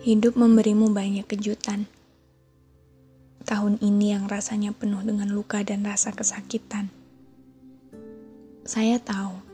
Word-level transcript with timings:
Hidup 0.00 0.32
memberimu 0.32 0.96
banyak 0.96 1.28
kejutan. 1.28 1.84
Tahun 3.44 3.76
ini 3.84 4.16
yang 4.16 4.32
rasanya 4.32 4.72
penuh 4.72 5.04
dengan 5.04 5.28
luka 5.28 5.60
dan 5.60 5.84
rasa 5.84 6.16
kesakitan. 6.16 6.88
Saya 8.64 8.96
tahu, 8.96 9.44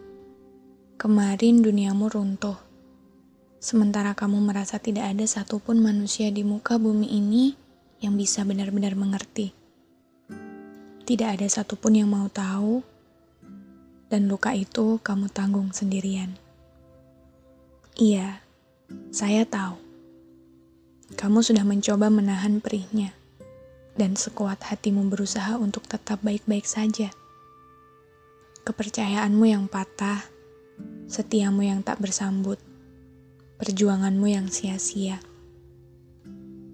kemarin 1.02 1.66
duniamu 1.66 2.06
runtuh. 2.06 2.54
Sementara 3.58 4.14
kamu 4.14 4.38
merasa 4.38 4.78
tidak 4.78 5.18
ada 5.18 5.26
satupun 5.26 5.82
manusia 5.82 6.30
di 6.30 6.46
muka 6.46 6.78
bumi 6.78 7.10
ini 7.10 7.58
yang 7.98 8.14
bisa 8.14 8.46
benar-benar 8.46 8.94
mengerti. 8.94 9.50
Tidak 11.10 11.26
ada 11.26 11.46
satupun 11.50 11.98
yang 11.98 12.06
mau 12.06 12.30
tahu, 12.30 12.86
dan 14.06 14.30
luka 14.30 14.54
itu 14.54 15.02
kamu 15.02 15.26
tanggung 15.26 15.74
sendirian. 15.74 16.38
Iya, 17.98 18.46
saya 19.10 19.42
tahu. 19.42 19.85
Kamu 21.14 21.38
sudah 21.38 21.62
mencoba 21.62 22.10
menahan 22.10 22.58
perihnya, 22.58 23.14
dan 23.94 24.18
sekuat 24.18 24.58
hatimu 24.66 25.06
berusaha 25.06 25.54
untuk 25.54 25.86
tetap 25.86 26.18
baik-baik 26.26 26.66
saja. 26.66 27.14
Kepercayaanmu 28.66 29.46
yang 29.46 29.70
patah, 29.70 30.26
setiamu 31.06 31.62
yang 31.62 31.86
tak 31.86 32.02
bersambut, 32.02 32.58
perjuanganmu 33.62 34.26
yang 34.26 34.50
sia-sia. 34.50 35.22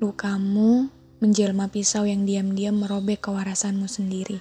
Lukamu 0.01 0.89
menjelma 1.21 1.69
pisau 1.69 2.09
yang 2.09 2.25
diam-diam 2.25 2.81
merobek 2.81 3.29
kewarasanmu 3.29 3.85
sendiri. 3.85 4.41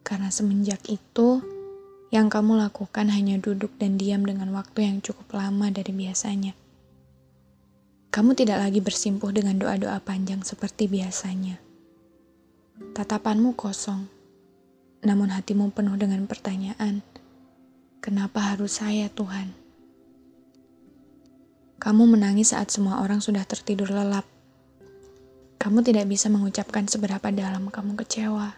Karena 0.00 0.32
semenjak 0.32 0.88
itu, 0.88 1.44
yang 2.08 2.32
kamu 2.32 2.56
lakukan 2.64 3.12
hanya 3.12 3.36
duduk 3.36 3.76
dan 3.76 4.00
diam 4.00 4.24
dengan 4.24 4.56
waktu 4.56 4.88
yang 4.88 5.04
cukup 5.04 5.36
lama 5.36 5.68
dari 5.68 5.92
biasanya. 5.92 6.56
Kamu 8.16 8.32
tidak 8.32 8.64
lagi 8.64 8.80
bersimpuh 8.80 9.28
dengan 9.28 9.60
doa-doa 9.60 10.00
panjang 10.00 10.40
seperti 10.40 10.88
biasanya. 10.88 11.60
Tatapanmu 12.96 13.52
kosong, 13.52 14.08
namun 15.04 15.28
hatimu 15.36 15.68
penuh 15.76 16.00
dengan 16.00 16.24
pertanyaan, 16.24 17.04
"Kenapa 18.00 18.40
harus 18.40 18.80
saya, 18.80 19.12
Tuhan?" 19.12 19.52
Kamu 21.76 22.08
menangis 22.08 22.56
saat 22.56 22.72
semua 22.72 23.04
orang 23.04 23.20
sudah 23.20 23.44
tertidur 23.44 23.92
lelap. 23.92 24.24
Kamu 25.60 25.84
tidak 25.84 26.08
bisa 26.08 26.32
mengucapkan 26.32 26.88
seberapa 26.88 27.28
dalam 27.28 27.68
kamu 27.68 28.00
kecewa. 28.00 28.56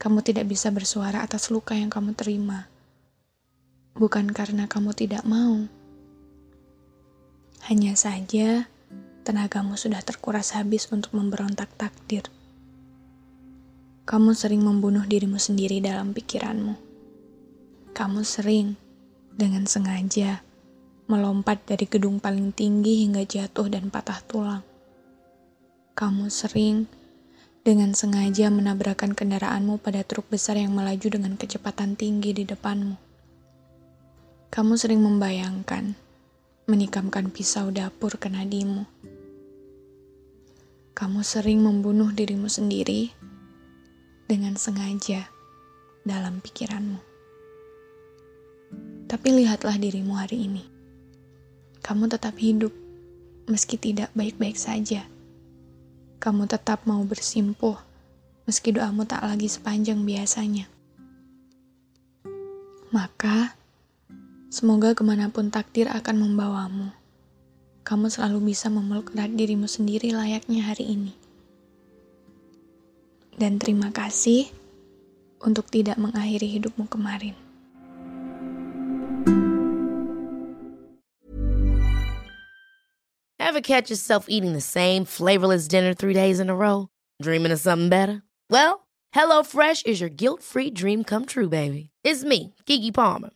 Kamu 0.00 0.24
tidak 0.24 0.48
bisa 0.48 0.72
bersuara 0.72 1.20
atas 1.20 1.52
luka 1.52 1.76
yang 1.76 1.92
kamu 1.92 2.16
terima. 2.16 2.72
Bukan 4.00 4.32
karena 4.32 4.64
kamu 4.64 4.96
tidak 4.96 5.28
mau, 5.28 5.68
hanya 7.66 7.98
saja, 7.98 8.70
tenagamu 9.26 9.74
sudah 9.74 9.98
terkuras 9.98 10.54
habis 10.54 10.86
untuk 10.94 11.18
memberontak 11.18 11.66
takdir. 11.74 12.22
Kamu 14.06 14.38
sering 14.38 14.62
membunuh 14.62 15.02
dirimu 15.02 15.34
sendiri 15.34 15.82
dalam 15.82 16.14
pikiranmu. 16.14 16.78
Kamu 17.90 18.22
sering, 18.22 18.78
dengan 19.34 19.66
sengaja, 19.66 20.46
melompat 21.10 21.66
dari 21.66 21.90
gedung 21.90 22.22
paling 22.22 22.54
tinggi 22.54 23.02
hingga 23.02 23.26
jatuh 23.26 23.66
dan 23.66 23.90
patah 23.90 24.22
tulang. 24.30 24.62
Kamu 25.98 26.30
sering, 26.30 26.86
dengan 27.66 27.98
sengaja 27.98 28.46
menabrakkan 28.46 29.10
kendaraanmu 29.10 29.82
pada 29.82 30.06
truk 30.06 30.30
besar 30.30 30.54
yang 30.54 30.70
melaju 30.70 31.18
dengan 31.18 31.34
kecepatan 31.34 31.98
tinggi 31.98 32.30
di 32.30 32.46
depanmu. 32.46 32.94
Kamu 34.54 34.78
sering 34.78 35.02
membayangkan 35.02 36.05
menikamkan 36.66 37.30
pisau 37.30 37.70
dapur 37.70 38.18
ke 38.18 38.26
nadimu. 38.26 38.90
Kamu 40.98 41.22
sering 41.22 41.62
membunuh 41.62 42.10
dirimu 42.10 42.50
sendiri 42.50 43.14
dengan 44.26 44.58
sengaja 44.58 45.30
dalam 46.02 46.42
pikiranmu. 46.42 46.98
Tapi 49.06 49.28
lihatlah 49.30 49.78
dirimu 49.78 50.18
hari 50.18 50.50
ini. 50.50 50.66
Kamu 51.86 52.10
tetap 52.10 52.34
hidup 52.34 52.74
meski 53.46 53.78
tidak 53.78 54.10
baik-baik 54.18 54.58
saja. 54.58 55.06
Kamu 56.18 56.50
tetap 56.50 56.82
mau 56.82 56.98
bersimpuh 57.06 57.78
meski 58.42 58.74
doamu 58.74 59.06
tak 59.06 59.22
lagi 59.22 59.46
sepanjang 59.46 60.02
biasanya. 60.02 60.66
Maka, 62.90 63.54
Semoga 64.46 64.94
ke 64.94 65.02
mana 65.02 65.26
pun 65.26 65.50
takdir 65.50 65.90
akan 65.90 66.22
membawamu, 66.22 66.94
kamu 67.82 68.06
selalu 68.06 68.54
bisa 68.54 68.70
memeluk 68.70 69.10
erat 69.14 69.34
dirimu 69.34 69.66
sendiri 69.66 70.14
layaknya 70.14 70.62
hari 70.62 70.86
ini. 70.86 71.12
Dan 73.34 73.58
terima 73.58 73.90
kasih 73.90 74.46
untuk 75.42 75.66
tidak 75.68 75.98
mengakhiri 75.98 76.46
hidupmu 76.46 76.86
kemarin. 76.86 77.34
Ever 83.42 83.60
catch 83.60 83.90
yourself 83.90 84.26
eating 84.30 84.54
the 84.54 84.64
same 84.64 85.04
flavorless 85.04 85.66
dinner 85.66 85.94
three 85.94 86.14
days 86.14 86.38
in 86.38 86.50
a 86.50 86.56
row? 86.56 86.88
Dreaming 87.22 87.52
of 87.52 87.60
something 87.60 87.90
better? 87.90 88.22
Well, 88.50 88.86
HelloFresh 89.14 89.86
is 89.86 90.00
your 90.00 90.10
guilt-free 90.10 90.70
dream 90.70 91.04
come 91.04 91.26
true, 91.26 91.48
baby. 91.48 91.90
It's 92.02 92.24
me, 92.24 92.54
Kiki 92.66 92.90
Palmer. 92.90 93.35